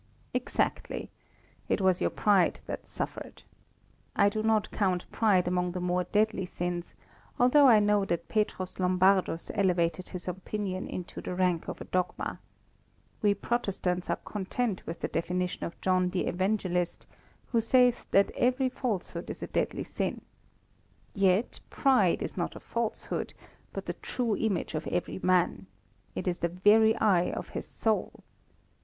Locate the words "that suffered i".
2.65-4.29